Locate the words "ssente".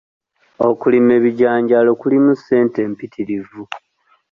2.39-2.79